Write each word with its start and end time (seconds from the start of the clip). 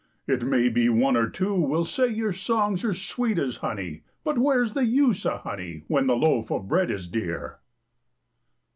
It 0.25 0.41
may 0.41 0.67
be 0.67 0.89
one 0.89 1.15
or 1.15 1.29
two 1.29 1.53
will 1.53 1.85
say 1.85 2.07
your 2.07 2.33
songs 2.33 2.83
are 2.83 2.91
sweet 2.91 3.37
as 3.37 3.57
honey, 3.57 4.01
But 4.23 4.39
where's 4.39 4.73
the 4.73 4.83
use 4.85 5.27
of 5.27 5.41
honey, 5.41 5.83
when 5.87 6.07
the 6.07 6.17
loaf 6.17 6.49
of 6.49 6.67
bread 6.67 6.89
is 6.89 7.07
dear? 7.07 7.59